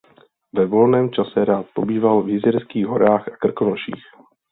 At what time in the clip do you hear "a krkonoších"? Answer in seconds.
3.27-4.03